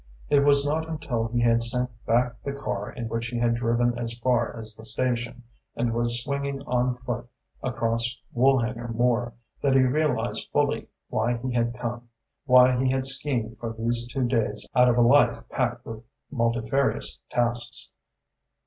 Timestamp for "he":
1.27-1.41, 3.27-3.37, 9.75-9.81, 11.37-11.51, 12.83-12.89